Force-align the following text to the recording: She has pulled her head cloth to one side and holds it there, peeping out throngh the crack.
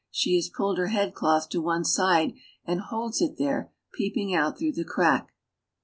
She 0.09 0.33
has 0.35 0.49
pulled 0.49 0.79
her 0.79 0.87
head 0.87 1.13
cloth 1.13 1.47
to 1.49 1.61
one 1.61 1.85
side 1.85 2.33
and 2.65 2.81
holds 2.81 3.21
it 3.21 3.37
there, 3.37 3.71
peeping 3.93 4.33
out 4.33 4.57
throngh 4.57 4.73
the 4.73 4.83
crack. 4.83 5.31